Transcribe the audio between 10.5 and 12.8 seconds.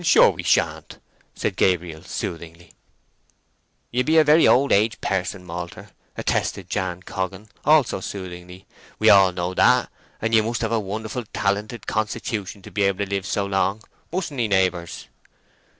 have a wonderful talented constitution to